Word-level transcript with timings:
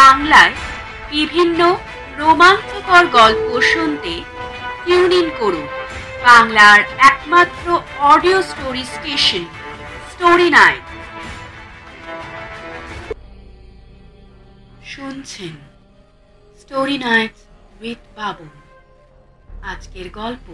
বাংলায় 0.00 0.54
বিভিন্ন 1.12 1.60
রোমাঞ্চকর 2.20 3.04
গল্প 3.18 3.48
শুনতে 3.72 4.14
টিউন 4.84 5.12
ইন 5.20 5.28
করুন। 5.40 5.66
বাংলার 6.26 6.80
একমাত্র 7.10 7.66
audio 8.12 8.38
story 8.50 8.84
station, 8.94 9.44
story 10.12 10.48
night 10.58 10.84
শুনছেন 14.92 15.54
স্টোরি 16.60 16.96
নাইট 17.06 17.34
উইথ 17.80 18.02
বাবু। 18.18 18.46
আজকের 19.72 20.06
গল্প 20.20 20.46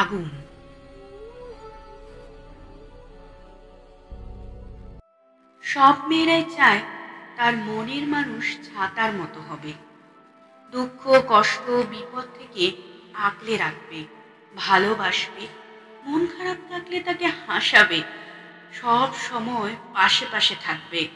আগুন। 0.00 0.28
সব 5.64 5.94
মেয়েরাই 6.08 6.44
চায় 6.56 6.80
তার 7.36 7.56
মনের 7.56 8.06
মানুষ 8.06 8.58
ছাতার 8.66 9.12
মতো 9.12 9.40
হবে। 9.40 9.72
দুঃখ, 10.70 11.22
কষ্ট, 11.28 11.70
বিপদ 11.70 12.26
থেকে 12.38 12.72
আগলে 13.14 13.56
রাখবে, 13.56 14.04
ভালোবাসবে, 14.56 15.46
মন 16.04 16.26
খারাপ 16.26 16.56
থাকলে 16.68 17.00
তাকে 17.00 17.26
হাসাবে, 17.26 18.02
সব 18.72 19.14
সময় 19.14 19.76
পাশে 19.94 20.26
পাশে 20.32 20.54
থাকবে। 20.64 21.08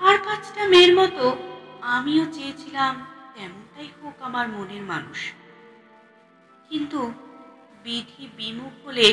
আর 0.00 0.18
পাঁচটা 0.24 0.68
মেয়ের 0.68 0.96
মতো 0.96 1.36
আমিও 1.82 2.24
চেয়েছিলাম 2.32 3.06
তেমনটাই 3.34 3.88
হোক 4.02 4.22
আমার 4.22 4.48
মনের 4.48 4.82
মানুষ। 4.82 5.32
কিন্তু 6.70 7.12
বিধি 7.84 8.28
বিমুখ 8.36 8.86
হলে 8.86 9.06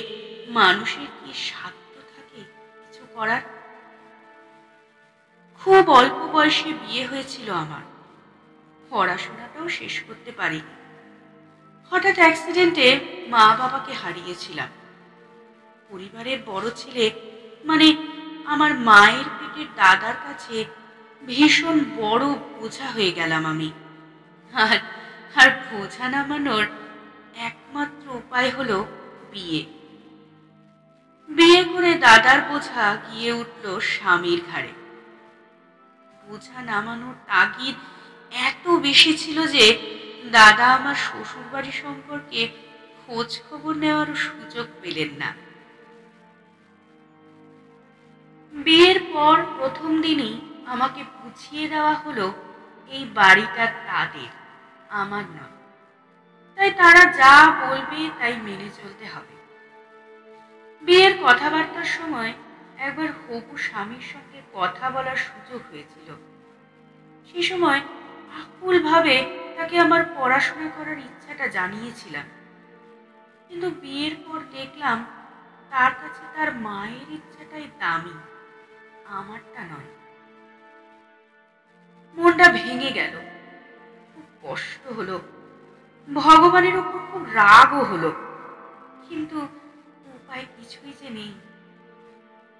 মানুষের 0.49 1.09
কি 1.19 1.33
সাধ্য 1.33 1.93
থাকে 2.15 2.41
কিছু 2.81 3.03
করার? 3.13 3.60
খুব 5.65 5.89
অল্প 5.89 6.27
বয়সে 6.31 6.73
বিয়ে 6.73 7.05
হয়েছিল 7.05 7.53
আমার। 7.53 7.81
পড়াশোনাটাও 8.89 9.69
শেষ 9.69 10.01
করতে 10.01 10.31
পারিনি। 10.31 10.75
হঠাৎ 11.91 12.15
অ্যাক্সিডেন্টে 12.15 12.99
মা 13.27 13.55
বাবাকে 13.59 13.93
হারিয়েছিলাম। 13.93 14.67
পরিবারের 15.89 16.37
বড় 16.45 16.69
ছেলে 16.75 17.11
মানে 17.63 17.95
আমার 18.45 18.75
মায়ের 18.75 19.23
পেটের 19.39 19.65
দাদার 19.75 20.13
কাছে 20.13 20.65
ভীষণ 21.25 21.79
বড় 21.97 22.25
বোঝা 22.27 22.87
হয়ে 22.87 23.11
গেলাম 23.11 23.45
আমি। 23.45 23.71
আর 24.53 24.77
আর 25.35 25.51
বোঝা 25.71 26.09
নামানোর 26.09 26.65
একমাত্র 27.35 28.15
উপায় 28.15 28.51
হলো 28.51 28.85
বিয়ে। 29.31 29.65
বিয়ে 31.29 31.63
করে 31.63 31.93
দাদার 31.93 32.41
বোঝা 32.41 32.97
গিয়ে 33.11 33.31
উঠল 33.31 33.79
স্বামীর 33.79 34.41
ঘাড়ে। 34.51 34.80
বোঝা 36.27 36.59
নামানোর 36.61 37.15
তাগিদ 37.27 37.75
এত 38.31 38.65
বেশি 38.67 39.11
ছিল 39.17 39.37
যে 39.47 39.65
দাদা 40.31 40.65
আমার 40.75 40.95
শ্বশুর 40.95 41.45
বাড়ি 41.51 41.71
সম্পর্কে 41.71 42.41
খোঁজ 43.01 43.29
খবর 43.49 43.73
নেওয়ারও 43.75 44.15
সুযোগ 44.15 44.67
পেলেন 44.81 45.11
না। 45.19 45.29
বিয়ের 48.53 48.99
পর 49.13 49.35
প্রথম 49.57 50.01
দিনই 50.01 50.41
আমাকে 50.65 51.01
বুঝিয়ে 51.17 51.65
দেওয়া 51.67 51.93
হলো, 51.93 52.27
এই 52.89 53.03
বাড়িটা 53.13 53.65
তাদের, 53.87 54.31
আমার 54.89 55.23
নয়। 55.37 55.55
তাই 56.55 56.71
তারা 56.71 57.03
যা 57.13 57.35
বলবে 57.61 58.09
তাই 58.19 58.33
মেনে 58.37 58.69
চলতে 58.69 59.05
হবে। 59.05 59.35
বিয়ের 60.83 61.13
কথাবার্তার 61.23 61.83
সময় 61.83 62.33
একবার 62.87 63.09
হবু 63.21 63.53
স্বামীর 63.67 64.05
সঙ্গে 64.13 64.39
কথা 64.57 64.85
বলার 64.95 65.19
সুযোগ 65.27 65.61
হয়েছিল। 65.71 66.09
সে 67.29 67.39
সময় 67.49 67.81
আকুল 68.41 68.75
ভাবে 68.89 69.15
তাকে 69.57 69.75
আমার 69.85 70.01
পড়াশোনা 70.15 70.67
করার 70.77 70.99
ইচ্ছাটা 71.07 71.45
জানিয়েছিলাম। 71.57 72.27
কিন্তু 73.47 73.67
বিয়ের 73.81 74.15
পর 74.25 74.39
দেখলাম 74.57 74.97
তার 75.71 75.91
কাছে 76.01 76.23
তার 76.35 76.49
মায়ের 76.65 77.09
ইচ্ছাটাই 77.17 77.65
দামি, 77.81 78.15
আমারটা 79.19 79.61
নয়। 79.71 79.91
মনটা 82.17 82.45
ভেঙে 82.57 82.91
গেল, 82.99 83.13
খুব 84.11 84.25
কষ্ট 84.43 84.83
হলো, 84.97 85.15
ভগবানের 86.07 86.75
উপর 86.81 86.99
খুব 87.09 87.23
রাগও 87.39 87.81
হলো, 87.91 88.09
কিন্তু 89.07 89.37
উপায় 90.17 90.45
কিছুই 90.55 90.93
যে 91.01 91.09
নেই। 91.17 91.33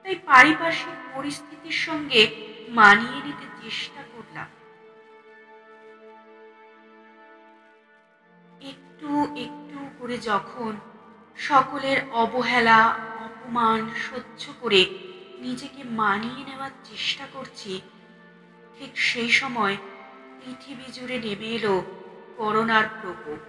তাই 0.06 0.16
পারিপার্শ্বিক 0.25 0.97
পরিস্থিতির 1.16 1.78
সঙ্গে 1.88 2.22
মানিয়ে 2.69 3.19
নিতে 3.25 3.45
চেষ্টা 3.63 4.01
করলাম। 4.13 4.50
একটু 8.62 9.09
একটু 9.35 9.78
করে 10.00 10.17
যখন 10.17 10.72
সকলের 11.38 11.97
অবহেলা, 12.13 12.79
অপমান 13.25 13.79
সহ্য 14.07 14.44
করে 14.62 14.81
নিজেকে 15.39 15.84
মানিয়ে 15.84 16.41
নেওয়ার 16.45 16.73
চেষ্টা 16.83 17.25
করছি, 17.33 17.81
ঠিক 18.78 18.91
সেই 19.00 19.29
সময় 19.29 19.75
পৃথিবী 20.39 20.88
জুড়ে 20.91 21.18
নেমে 21.19 21.50
এলো 21.57 21.75
করোনার 22.38 22.85
প্রকোপ। 23.01 23.39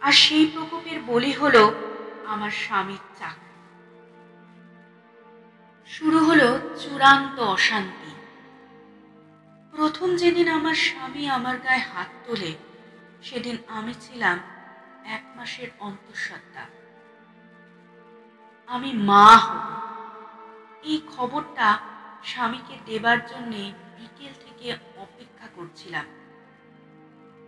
আর 0.00 0.12
সেই 0.12 0.46
প্রকোপের 0.46 0.98
বলি 1.06 1.32
হলো, 1.32 1.64
আমার 2.26 2.50
স্বামীর 2.50 3.04
চাকরি। 3.18 3.45
শুরু 5.98 6.18
হলো 6.18 6.58
চূড়ান্ত 6.82 7.40
অশান্তি। 7.40 8.10
প্রথম 9.70 10.16
যেদিন 10.16 10.48
আমার 10.48 10.74
স্বামী 10.74 11.28
আমার 11.28 11.58
গায়ে 11.58 11.78
হাত 11.78 12.06
তোলে, 12.26 12.54
সেদিন 13.22 13.56
আমি 13.68 13.94
ছিলাম 14.00 14.38
এক 15.04 15.24
মাসের 15.36 15.68
অন্তঃসত্ত্বা। 15.78 16.60
আমি 18.66 18.92
মা 18.92 19.36
হব। 19.36 19.64
এই 20.82 21.02
খবরটা 21.16 21.78
স্বামীকে 22.24 22.76
দেবার 22.86 23.26
জন্যে 23.26 23.72
বিকেল 23.98 24.32
থেকে 24.40 24.76
অপেক্ষা 24.96 25.48
করছিলাম। 25.54 26.04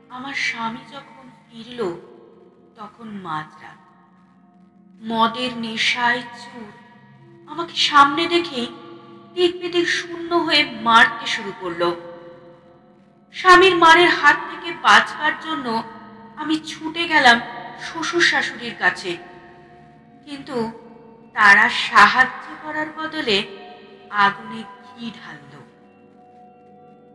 আমার 0.08 0.34
স্বামী 0.34 0.80
যখন 0.92 1.30
ফিরল, 1.46 1.80
তখন 2.76 3.08
মাঝরাত 3.08 3.78
মদের 5.02 5.56
নেশায় 5.56 6.20
চুর 6.20 6.87
আমাকে 7.48 7.74
সামনে 7.76 8.26
দেখেই 8.26 8.66
দিক 9.34 9.52
বিদিক 9.60 9.86
শূন্য 9.88 10.34
হয়ে 10.34 10.62
মারতে 10.82 11.26
শুরু 11.26 11.52
করল। 11.60 11.82
স্বামীর 13.34 13.76
মারের 13.76 14.08
হাত 14.08 14.36
থেকে 14.50 14.70
বাঁচবার 14.82 15.32
জন্য 15.44 15.82
আমি 16.36 16.54
ছুটে 16.66 17.08
গেলাম 17.08 17.40
শ্বশুর 17.80 18.20
শাশুড়ির 18.20 18.74
কাছে। 18.78 19.16
কিন্তু 20.24 20.56
তারা 21.34 21.68
সাহায্য 21.68 22.44
করার 22.62 22.88
বদলে 22.98 23.36
আগুনে 24.10 24.60
ঘি 24.86 25.10
ঢালল। 25.10 25.52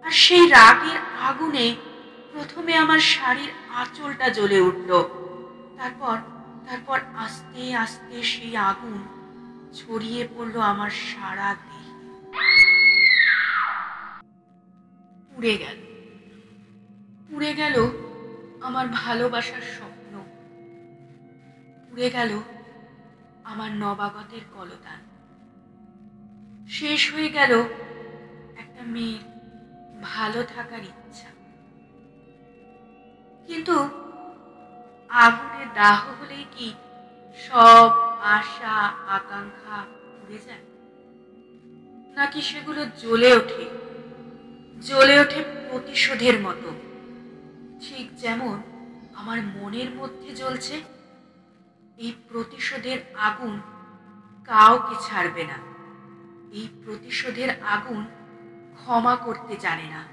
আর 0.05 0.11
সেই 0.11 0.49
রাগের 0.49 0.99
আগুনে 1.21 1.75
প্রথমে 2.31 2.73
আমার 2.77 2.99
শাড়ির 2.99 3.51
আঁচলটা 3.75 4.29
জ্বলে 4.29 4.59
উঠল। 4.61 4.91
তারপর 5.77 6.17
তারপর 6.67 6.99
আস্তে 7.15 7.75
আস্তে 7.75 8.23
সেই 8.23 8.57
আগুন 8.57 8.97
ছড়িয়ে 9.73 10.27
পড়ল 10.35 10.59
আমার 10.59 10.89
সারা 10.89 11.55
দেহে 11.55 11.83
পুড়ে 15.35 15.57
গেল। 15.57 15.77
পুড়ে 17.29 17.53
গেল 17.53 17.89
আমার 18.61 18.87
ভালোবাসার 18.87 19.61
স্বপ্ন। 19.61 20.13
পুড়ে 21.89 22.09
গেল 22.09 22.39
আমার 23.43 23.71
নবাগতের 23.71 24.41
কলতান। 24.53 24.99
শেষ 26.69 27.13
হয়ে 27.13 27.29
গেল 27.29 27.61
একটা 28.57 28.83
মেয়ের 28.83 29.23
ভালো 30.01 30.43
থাকার 30.43 30.83
ইচ্ছা। 30.83 31.29
কিন্তু 33.47 33.89
আগুনে 35.09 35.65
দাহ 35.75 35.99
হলেই 36.21 36.45
কি 36.57 36.73
সব 37.37 38.12
আশা, 38.23 38.93
আকাঙ্ক্ষা 39.07 39.85
পুড়ে 39.85 40.39
যায়? 40.47 40.59
নাকি 42.15 42.41
সেগুলো 42.41 42.85
জ্বলে 42.85 43.35
ওঠে? 43.35 43.65
জ্বলে 44.81 45.19
ওঠে 45.19 45.43
প্রতিশোধের 45.69 46.39
মতো। 46.39 46.69
ঠিক 47.81 48.15
যেমন 48.15 48.61
আমার 49.15 49.41
মনের 49.41 49.89
মধ্যে 49.89 50.35
জ্বলছে, 50.35 50.81
এই 51.97 52.13
প্রতিশোধের 52.29 52.99
আগুন 53.15 53.61
কাউকে 54.43 54.95
ছাড়বে 55.01 55.43
না। 55.43 55.57
এই 56.51 56.67
প্রতিশোধের 56.85 57.49
আগুন 57.63 58.05
ক্ষমা 58.75 59.15
করতে 59.15 59.55
জানে 59.55 59.83
না। 59.83 60.03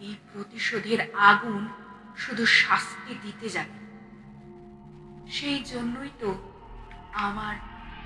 এই 0.00 0.14
প্রতিশোধের 0.32 0.98
আগুন 1.14 1.68
শুধু 2.16 2.46
শাস্তি 2.46 3.14
দিতে 3.22 3.48
জানে। 3.48 3.86
সেই 5.30 5.64
জন্যই 5.64 6.08
তো 6.20 6.55
আমার 7.16 7.54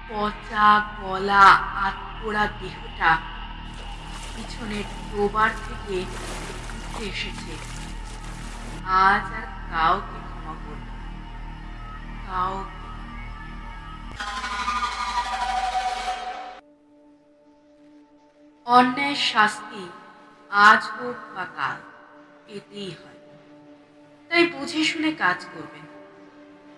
পচা 0.09 0.95
গলা 1.03 1.47
আতপোড়া 1.87 2.47
দেহটা 2.47 3.19
পিছনের 4.37 4.85
ডোবার 5.11 5.51
থেকে 5.51 6.05
উঠে 6.77 7.05
এসেছে। 7.05 7.53
আজ 8.85 9.25
আর 9.33 9.47
কাউকে 9.71 10.19
ক্ষমা 10.29 10.55
করব। 10.55 10.87
কাউকে। 12.27 12.81
অন্যায় 18.67 19.15
শাস্তি 19.15 19.89
আজ 20.51 20.83
হোক 20.85 21.17
বা 21.35 21.45
কাল, 21.57 21.79
পেতেই 22.47 22.91
হয়। 22.91 23.21
তাই 24.31 24.47
বুঝে 24.47 24.85
শুনে 24.85 25.13
কাজ 25.13 25.45
করবেন। 25.45 25.87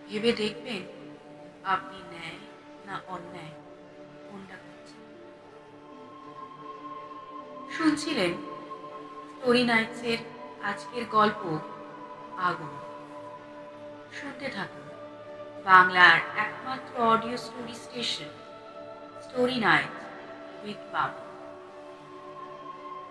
ভেবে 0.08 0.32
দেখবেন 0.32 1.01
আপনি 1.64 1.98
ন্যায় 1.98 2.38
না 2.86 3.00
অন্যায়? 3.06 3.50
কোনটা 4.30 4.54
করছেন? 4.54 5.02
শুনছিলেন 7.70 8.32
স্টোরি 9.40 9.64
নাইটসের 9.64 10.18
আজকের 10.62 11.06
গল্প 11.10 11.58
আগুন। 12.38 12.78
শুনতে 14.12 14.48
থাকুন। 14.48 14.82
বাংলার 15.64 16.18
একমাত্র 16.36 17.02
audio 17.02 17.36
story 17.36 17.74
station 17.74 18.28
story 19.22 19.60
night 19.60 19.90
with 20.64 20.76
Babu. 20.92 21.31